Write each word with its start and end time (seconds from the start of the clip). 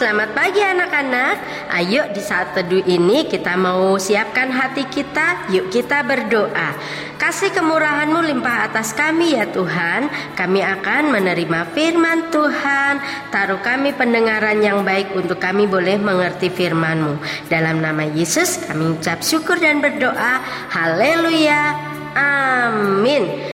selamat 0.00 0.32
pagi 0.32 0.64
anak-anak. 0.64 1.36
Ayo 1.76 2.08
di 2.16 2.24
saat 2.24 2.56
teduh 2.56 2.80
ini 2.88 3.28
kita 3.28 3.52
mau 3.60 4.00
siapkan 4.00 4.48
hati 4.48 4.88
kita. 4.88 5.52
Yuk 5.52 5.68
kita 5.68 6.00
berdoa. 6.00 6.72
Kasih 7.20 7.52
kemurahanmu 7.52 8.24
limpah 8.32 8.72
atas 8.72 8.96
kami 8.96 9.36
ya 9.36 9.44
Tuhan. 9.52 10.08
Kami 10.32 10.64
akan 10.64 11.12
menerima 11.12 11.68
firman 11.76 12.32
Tuhan. 12.32 12.96
Taruh 13.28 13.60
kami 13.60 13.92
pendengaran 13.92 14.64
yang 14.64 14.88
baik 14.88 15.12
untuk 15.12 15.36
kami 15.36 15.68
boleh 15.68 16.00
mengerti 16.00 16.48
firman-Mu. 16.48 17.20
Dalam 17.52 17.84
nama 17.84 18.08
Yesus 18.08 18.64
kami 18.64 18.96
ucap 18.96 19.20
syukur 19.20 19.60
dan 19.60 19.84
berdoa. 19.84 20.40
Haleluya. 20.72 21.76
Amin. 22.16 23.49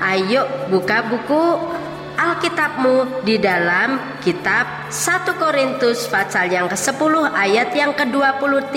Ayo 0.00 0.42
buka 0.70 1.02
buku 1.10 1.44
Alkitabmu 2.20 3.24
di 3.24 3.40
dalam 3.40 4.20
kitab 4.20 4.92
1 4.92 5.40
Korintus 5.40 6.04
pasal 6.04 6.52
yang 6.52 6.68
ke-10 6.68 7.32
ayat 7.32 7.72
yang 7.72 7.96
ke-23. 7.96 8.76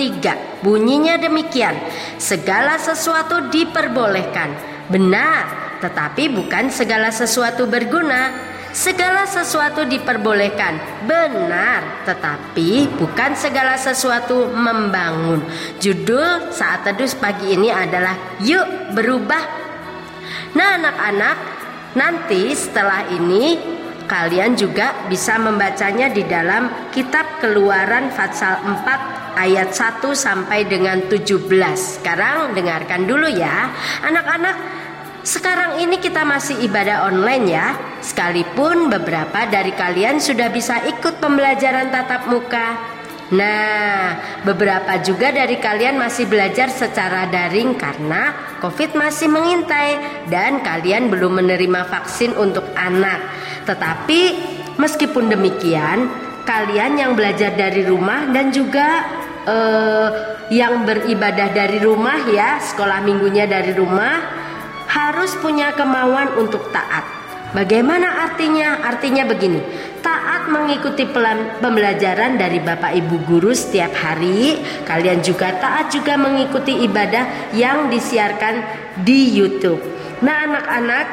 Bunyinya 0.64 1.20
demikian, 1.20 1.76
segala 2.16 2.80
sesuatu 2.80 3.52
diperbolehkan. 3.52 4.48
Benar, 4.88 5.76
tetapi 5.84 6.32
bukan 6.32 6.72
segala 6.72 7.12
sesuatu 7.12 7.68
berguna. 7.68 8.32
Segala 8.74 9.22
sesuatu 9.28 9.86
diperbolehkan, 9.86 11.06
benar, 11.06 12.02
tetapi 12.10 12.90
bukan 12.98 13.38
segala 13.38 13.78
sesuatu 13.78 14.50
membangun. 14.50 15.46
Judul 15.78 16.50
saat 16.50 16.82
teduh 16.82 17.06
pagi 17.22 17.54
ini 17.54 17.70
adalah 17.70 18.18
"Yuk 18.42 18.90
Berubah 18.98 19.63
Nah, 20.54 20.78
anak-anak, 20.78 21.36
nanti 21.98 22.54
setelah 22.54 23.10
ini 23.10 23.58
kalian 24.06 24.54
juga 24.54 24.94
bisa 25.10 25.34
membacanya 25.34 26.06
di 26.14 26.22
dalam 26.22 26.90
kitab 26.94 27.42
Keluaran 27.42 28.14
pasal 28.14 28.62
4 28.62 29.34
ayat 29.34 29.74
1 29.74 30.14
sampai 30.14 30.62
dengan 30.70 31.10
17. 31.10 31.50
Sekarang 31.98 32.54
dengarkan 32.54 33.02
dulu 33.02 33.26
ya. 33.26 33.66
Anak-anak, 34.06 34.56
sekarang 35.26 35.82
ini 35.82 35.98
kita 35.98 36.22
masih 36.22 36.62
ibadah 36.62 37.10
online 37.10 37.44
ya. 37.50 37.74
Sekalipun 37.98 38.86
beberapa 38.86 39.50
dari 39.50 39.74
kalian 39.74 40.22
sudah 40.22 40.54
bisa 40.54 40.86
ikut 40.86 41.18
pembelajaran 41.18 41.90
tatap 41.90 42.30
muka. 42.30 42.93
Nah, 43.32 44.20
beberapa 44.44 45.00
juga 45.00 45.32
dari 45.32 45.56
kalian 45.56 45.96
masih 45.96 46.28
belajar 46.28 46.68
secara 46.68 47.24
daring 47.24 47.72
karena 47.80 48.36
COVID 48.60 48.92
masih 49.00 49.32
mengintai 49.32 50.24
dan 50.28 50.60
kalian 50.60 51.08
belum 51.08 51.40
menerima 51.40 51.88
vaksin 51.88 52.36
untuk 52.36 52.68
anak. 52.76 53.24
Tetapi 53.64 54.20
meskipun 54.76 55.32
demikian, 55.32 56.12
kalian 56.44 57.00
yang 57.00 57.12
belajar 57.16 57.56
dari 57.56 57.80
rumah 57.88 58.28
dan 58.28 58.52
juga 58.52 59.08
eh, 59.48 60.08
yang 60.52 60.84
beribadah 60.84 61.48
dari 61.56 61.80
rumah 61.80 62.28
ya, 62.28 62.60
sekolah 62.60 63.00
minggunya 63.00 63.48
dari 63.48 63.72
rumah 63.72 64.20
harus 64.84 65.32
punya 65.40 65.72
kemauan 65.72 66.36
untuk 66.36 66.68
taat. 66.68 67.08
Bagaimana 67.56 68.28
artinya? 68.28 68.82
Artinya 68.82 69.24
begini, 69.24 69.62
taat 70.44 70.60
mengikuti 70.60 71.08
pembelajaran 71.64 72.36
dari 72.36 72.60
Bapak 72.60 72.92
Ibu 72.92 73.24
guru 73.24 73.56
setiap 73.56 73.96
hari. 73.96 74.60
Kalian 74.84 75.24
juga 75.24 75.56
taat 75.56 75.88
juga 75.88 76.20
mengikuti 76.20 76.84
ibadah 76.84 77.56
yang 77.56 77.88
disiarkan 77.88 78.60
di 79.00 79.32
YouTube. 79.32 79.80
Nah, 80.20 80.44
anak-anak, 80.44 81.06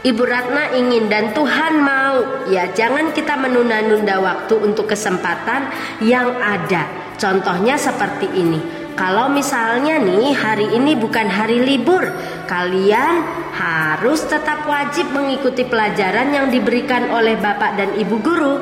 Ibu 0.00 0.22
Ratna 0.24 0.72
ingin 0.80 1.12
dan 1.12 1.36
Tuhan 1.36 1.84
mau 1.84 2.48
ya 2.48 2.72
jangan 2.72 3.12
kita 3.12 3.36
menunda-nunda 3.36 4.16
waktu 4.16 4.64
untuk 4.64 4.88
kesempatan 4.88 5.68
yang 6.00 6.32
ada. 6.40 6.88
Contohnya 7.20 7.76
seperti 7.76 8.32
ini. 8.32 8.81
Kalau 8.92 9.32
misalnya 9.32 9.96
nih 9.96 10.36
hari 10.36 10.68
ini 10.76 10.92
bukan 10.92 11.24
hari 11.24 11.64
libur, 11.64 12.12
kalian 12.44 13.24
harus 13.56 14.20
tetap 14.28 14.68
wajib 14.68 15.08
mengikuti 15.16 15.64
pelajaran 15.64 16.28
yang 16.28 16.52
diberikan 16.52 17.08
oleh 17.08 17.40
Bapak 17.40 17.80
dan 17.80 17.96
Ibu 17.96 18.16
guru. 18.20 18.54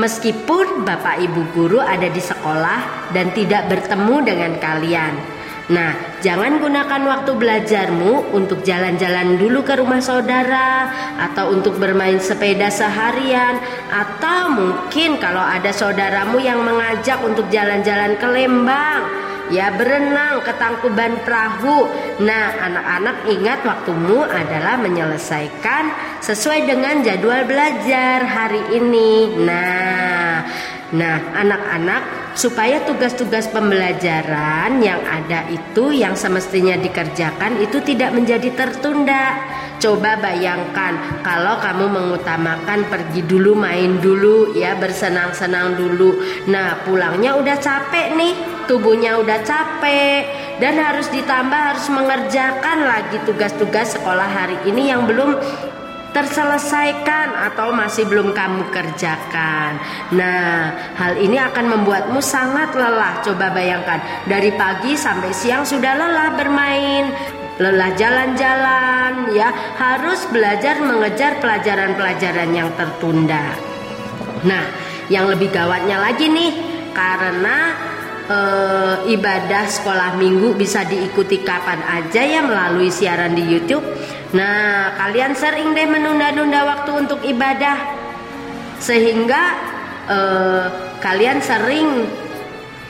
Meskipun 0.00 0.88
Bapak 0.88 1.20
Ibu 1.20 1.52
guru 1.52 1.78
ada 1.84 2.08
di 2.08 2.18
sekolah 2.18 3.12
dan 3.12 3.30
tidak 3.36 3.68
bertemu 3.68 4.16
dengan 4.24 4.52
kalian. 4.56 5.14
Nah, 5.64 5.96
jangan 6.20 6.60
gunakan 6.60 7.02
waktu 7.08 7.32
belajarmu 7.40 8.36
untuk 8.36 8.60
jalan-jalan 8.64 9.40
dulu 9.40 9.64
ke 9.64 9.80
rumah 9.80 10.00
saudara 10.00 10.92
atau 11.16 11.52
untuk 11.56 11.80
bermain 11.80 12.20
sepeda 12.20 12.68
seharian 12.68 13.60
atau 13.88 14.52
mungkin 14.52 15.16
kalau 15.16 15.40
ada 15.40 15.72
saudaramu 15.72 16.36
yang 16.40 16.60
mengajak 16.60 17.16
untuk 17.24 17.48
jalan-jalan 17.48 18.12
ke 18.20 18.28
Lembang 18.28 19.23
ya 19.52 19.74
berenang 19.74 20.40
ke 20.44 20.52
tangkuban 20.56 21.20
perahu. 21.26 21.88
Nah, 22.22 22.54
anak-anak 22.70 23.16
ingat 23.28 23.60
waktumu 23.66 24.24
adalah 24.24 24.78
menyelesaikan 24.80 25.84
sesuai 26.22 26.68
dengan 26.68 27.04
jadwal 27.04 27.44
belajar 27.44 28.24
hari 28.24 28.62
ini. 28.76 29.34
Nah, 29.44 30.46
nah 30.94 31.16
anak-anak 31.34 32.24
supaya 32.34 32.82
tugas-tugas 32.82 33.46
pembelajaran 33.50 34.82
yang 34.82 35.00
ada 35.06 35.46
itu 35.50 35.94
yang 35.94 36.18
semestinya 36.18 36.74
dikerjakan 36.78 37.62
itu 37.62 37.78
tidak 37.82 38.10
menjadi 38.14 38.50
tertunda. 38.54 39.38
Coba 39.78 40.16
bayangkan 40.16 41.20
kalau 41.20 41.60
kamu 41.60 41.86
mengutamakan 41.92 42.88
pergi 42.88 43.20
dulu 43.26 43.52
main 43.58 44.00
dulu 44.00 44.54
ya 44.56 44.78
bersenang-senang 44.78 45.76
dulu. 45.76 46.14
Nah, 46.48 46.78
pulangnya 46.86 47.36
udah 47.36 47.58
capek 47.58 48.16
nih 48.16 48.53
tubuhnya 48.66 49.20
udah 49.20 49.40
capek 49.42 50.22
dan 50.58 50.78
harus 50.78 51.10
ditambah 51.10 51.60
harus 51.74 51.86
mengerjakan 51.90 52.78
lagi 52.86 53.16
tugas-tugas 53.26 53.96
sekolah 53.98 54.28
hari 54.28 54.58
ini 54.68 54.90
yang 54.90 55.04
belum 55.04 55.36
terselesaikan 56.14 57.34
atau 57.50 57.74
masih 57.74 58.06
belum 58.06 58.30
kamu 58.30 58.70
kerjakan. 58.70 59.82
Nah, 60.14 60.70
hal 60.94 61.18
ini 61.18 61.36
akan 61.42 61.74
membuatmu 61.74 62.22
sangat 62.22 62.70
lelah. 62.78 63.18
Coba 63.26 63.50
bayangkan, 63.50 63.98
dari 64.30 64.54
pagi 64.54 64.94
sampai 64.94 65.34
siang 65.34 65.66
sudah 65.66 65.90
lelah 65.98 66.38
bermain, 66.38 67.10
lelah 67.58 67.90
jalan-jalan, 67.98 69.34
ya, 69.34 69.50
harus 69.74 70.22
belajar 70.30 70.78
mengejar 70.78 71.42
pelajaran-pelajaran 71.42 72.50
yang 72.54 72.70
tertunda. 72.78 73.58
Nah, 74.46 74.64
yang 75.10 75.26
lebih 75.26 75.50
gawatnya 75.50 75.98
lagi 75.98 76.30
nih, 76.30 76.54
karena 76.94 77.74
e, 78.26 78.38
ibadah 79.12 79.64
sekolah 79.68 80.16
minggu 80.16 80.56
bisa 80.56 80.84
diikuti 80.84 81.44
kapan 81.44 81.80
aja 81.84 82.22
ya 82.24 82.40
melalui 82.44 82.88
siaran 82.88 83.36
di 83.36 83.44
YouTube. 83.44 83.84
Nah, 84.34 84.98
kalian 84.98 85.38
sering 85.38 85.78
deh 85.78 85.86
menunda-nunda 85.86 86.66
waktu 86.66 86.90
untuk 87.06 87.22
ibadah, 87.22 87.78
sehingga 88.82 89.42
eh, 90.10 90.66
kalian 91.00 91.38
sering 91.38 91.88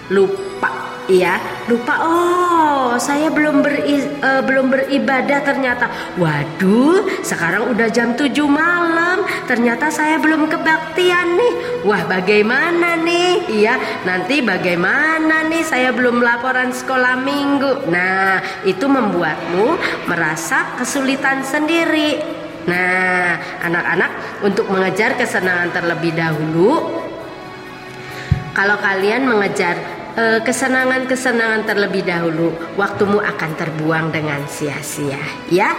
lupa 0.08 0.70
ya 1.06 1.38
lupa. 1.68 1.94
Oh 2.04 2.92
saya 3.00 3.32
belum 3.32 3.64
beri, 3.64 4.00
uh, 4.20 4.42
belum 4.44 4.70
beribadah 4.70 5.40
ternyata. 5.42 5.86
Waduh 6.20 7.24
sekarang 7.24 7.72
udah 7.72 7.88
jam 7.90 8.14
7 8.16 8.30
malam. 8.46 9.24
Ternyata 9.48 9.88
saya 9.88 10.20
belum 10.20 10.48
kebaktian 10.48 11.36
nih. 11.36 11.54
Wah 11.84 12.04
bagaimana 12.08 13.00
nih? 13.00 13.48
Iya 13.48 14.04
nanti 14.04 14.40
bagaimana 14.44 15.48
nih? 15.48 15.62
Saya 15.64 15.90
belum 15.92 16.20
laporan 16.20 16.72
sekolah 16.72 17.20
minggu. 17.20 17.88
Nah 17.88 18.40
itu 18.64 18.84
membuatmu 18.84 19.76
merasa 20.08 20.76
kesulitan 20.76 21.44
sendiri. 21.44 22.20
Nah 22.64 23.36
anak-anak 23.60 24.40
untuk 24.40 24.68
mengejar 24.72 25.16
kesenangan 25.20 25.68
terlebih 25.72 26.16
dahulu 26.16 27.04
kalau 28.54 28.78
kalian 28.78 29.26
mengejar 29.26 29.74
kesenangan-kesenangan 30.16 31.66
terlebih 31.66 32.06
dahulu, 32.06 32.54
waktumu 32.78 33.18
akan 33.18 33.50
terbuang 33.58 34.14
dengan 34.14 34.46
sia-sia, 34.46 35.20
ya. 35.50 35.74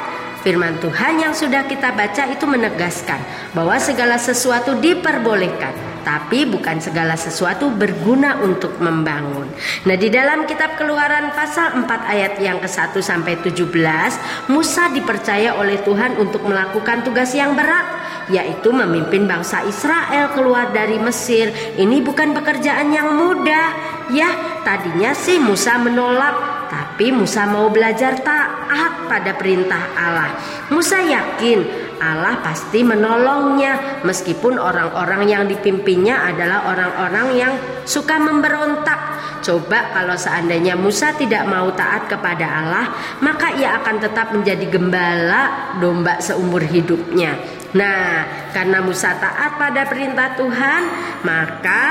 Firman 0.45 0.77
Tuhan 0.77 1.17
yang 1.17 1.33
sudah 1.33 1.65
kita 1.65 1.89
baca 1.97 2.29
itu 2.29 2.45
menegaskan 2.45 3.17
bahwa 3.57 3.81
segala 3.81 4.21
sesuatu 4.21 4.77
diperbolehkan, 4.77 5.73
tapi 6.05 6.45
bukan 6.45 6.77
segala 6.77 7.17
sesuatu 7.17 7.73
berguna 7.73 8.37
untuk 8.45 8.77
membangun. 8.77 9.49
Nah, 9.89 9.97
di 9.97 10.13
dalam 10.13 10.45
kitab 10.45 10.77
Keluaran 10.77 11.33
pasal 11.33 11.81
4 11.81 11.89
ayat 11.89 12.37
yang 12.37 12.61
ke-1 12.61 12.93
sampai 13.01 13.41
17, 13.41 14.53
Musa 14.53 14.93
dipercaya 14.93 15.57
oleh 15.57 15.81
Tuhan 15.81 16.21
untuk 16.21 16.45
melakukan 16.45 17.01
tugas 17.01 17.33
yang 17.33 17.57
berat 17.57 18.05
yaitu 18.29 18.73
memimpin 18.73 19.29
bangsa 19.29 19.61
Israel 19.65 20.33
keluar 20.33 20.73
dari 20.73 20.97
Mesir. 20.97 21.49
Ini 21.77 22.01
bukan 22.01 22.33
pekerjaan 22.33 22.89
yang 22.93 23.17
mudah. 23.17 23.73
Ya, 24.13 24.61
tadinya 24.61 25.13
sih 25.17 25.41
Musa 25.41 25.77
menolak, 25.81 26.69
tapi 26.69 27.13
Musa 27.13 27.45
mau 27.49 27.69
belajar 27.69 28.17
taat 28.21 29.09
pada 29.09 29.33
perintah 29.37 29.81
Allah. 29.97 30.37
Musa 30.69 31.01
yakin 31.01 31.84
Allah 31.99 32.39
pasti 32.43 32.83
menolongnya 32.83 34.03
meskipun 34.03 34.59
orang-orang 34.59 35.27
yang 35.29 35.43
dipimpinnya 35.47 36.29
adalah 36.31 36.67
orang-orang 36.69 37.27
yang 37.35 37.53
suka 37.87 38.19
memberontak. 38.19 39.17
Coba 39.45 39.93
kalau 39.93 40.17
seandainya 40.17 40.73
Musa 40.73 41.13
tidak 41.13 41.45
mau 41.45 41.69
taat 41.77 42.09
kepada 42.09 42.45
Allah, 42.49 42.85
maka 43.21 43.53
ia 43.53 43.77
akan 43.77 43.95
tetap 44.01 44.33
menjadi 44.33 44.65
gembala 44.65 45.75
domba 45.77 46.17
seumur 46.17 46.65
hidupnya. 46.65 47.37
Nah, 47.77 48.25
karena 48.55 48.79
Musa 48.81 49.13
taat 49.19 49.59
pada 49.59 49.85
perintah 49.85 50.33
Tuhan, 50.33 50.81
maka 51.21 51.83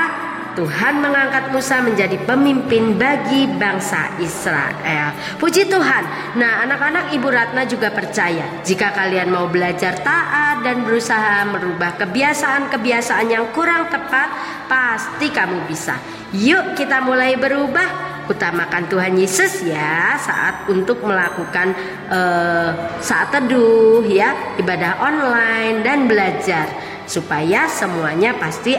Tuhan 0.55 1.03
mengangkat 1.03 1.51
Musa 1.51 1.83
menjadi 1.83 2.15
pemimpin 2.23 2.95
bagi 2.95 3.45
bangsa 3.59 4.15
Israel. 4.23 5.11
Puji 5.35 5.67
Tuhan. 5.67 6.03
Nah, 6.39 6.63
anak-anak 6.63 7.11
Ibu 7.11 7.27
Ratna 7.27 7.67
juga 7.67 7.91
percaya 7.91 8.63
jika 8.63 8.95
kalian 8.95 9.29
mau 9.29 9.51
belajar 9.51 9.99
taat 9.99 10.63
dan 10.63 10.87
berusaha 10.87 11.43
merubah 11.51 11.99
kebiasaan-kebiasaan 11.99 13.27
yang 13.27 13.51
kurang 13.51 13.91
tepat, 13.91 14.31
pasti 14.71 15.27
kamu 15.29 15.67
bisa. 15.67 15.99
Yuk 16.31 16.73
kita 16.79 17.03
mulai 17.03 17.35
berubah 17.35 18.15
utamakan 18.25 18.89
Tuhan 18.89 19.13
Yesus 19.21 19.61
ya 19.69 20.17
saat 20.17 20.65
untuk 20.65 21.05
melakukan 21.05 21.77
uh, 22.09 22.97
saat 22.97 23.29
teduh 23.29 24.01
ya 24.01 24.57
ibadah 24.57 24.97
online 24.97 25.85
dan 25.85 26.09
belajar 26.09 26.65
supaya 27.05 27.69
semuanya 27.69 28.33
pasti 28.33 28.73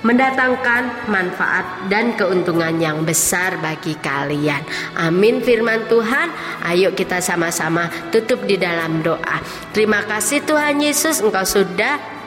mendatangkan 0.00 1.08
manfaat 1.08 1.88
dan 1.92 2.16
keuntungan 2.16 2.76
yang 2.80 3.04
besar 3.04 3.60
bagi 3.60 3.96
kalian. 4.00 4.64
Amin 4.96 5.44
firman 5.44 5.88
Tuhan. 5.88 6.32
Ayo 6.64 6.92
kita 6.96 7.20
sama-sama 7.20 7.88
tutup 8.08 8.44
di 8.44 8.56
dalam 8.56 9.04
doa. 9.04 9.38
Terima 9.72 10.04
kasih 10.04 10.44
Tuhan 10.44 10.80
Yesus 10.80 11.20
Engkau 11.20 11.44
sudah 11.44 12.19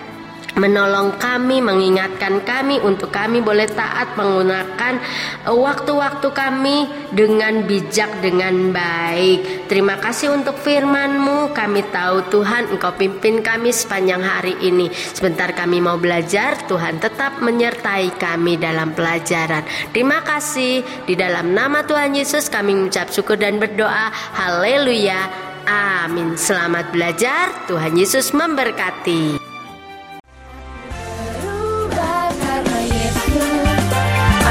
menolong 0.55 1.17
kami, 1.17 1.59
mengingatkan 1.59 2.45
kami 2.45 2.77
untuk 2.81 3.09
kami 3.09 3.41
boleh 3.41 3.65
taat 3.69 4.13
menggunakan 4.13 5.01
waktu-waktu 5.49 6.27
kami 6.33 6.77
dengan 7.13 7.65
bijak 7.65 8.21
dengan 8.21 8.69
baik. 8.73 9.69
Terima 9.69 9.97
kasih 9.97 10.33
untuk 10.33 10.57
firman-Mu. 10.61 11.53
Kami 11.53 11.81
tahu 11.89 12.29
Tuhan 12.29 12.73
Engkau 12.73 12.93
pimpin 12.93 13.41
kami 13.41 13.73
sepanjang 13.73 14.21
hari 14.21 14.55
ini. 14.61 14.89
Sebentar 14.93 15.51
kami 15.57 15.81
mau 15.81 15.97
belajar, 15.97 16.57
Tuhan 16.69 17.01
tetap 17.01 17.41
menyertai 17.41 18.13
kami 18.15 18.57
dalam 18.61 18.93
pelajaran. 18.93 19.65
Terima 19.91 20.21
kasih. 20.21 20.85
Di 21.05 21.17
dalam 21.17 21.51
nama 21.51 21.83
Tuhan 21.83 22.13
Yesus 22.13 22.47
kami 22.47 22.77
mengucap 22.77 23.09
syukur 23.09 23.35
dan 23.35 23.57
berdoa. 23.57 24.13
Haleluya. 24.37 25.51
Amin. 25.63 26.35
Selamat 26.35 26.91
belajar. 26.91 27.67
Tuhan 27.71 27.95
Yesus 27.95 28.35
memberkati. 28.35 29.42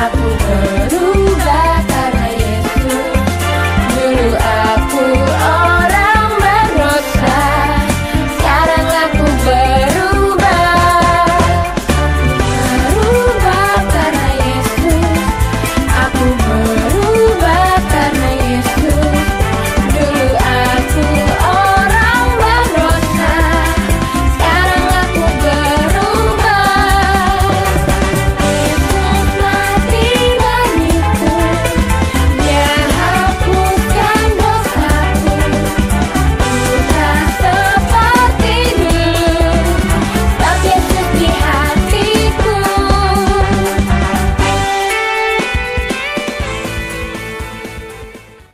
Papo 0.02 0.18
Duro. 0.90 1.21